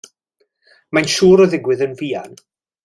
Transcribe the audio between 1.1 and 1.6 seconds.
siŵr o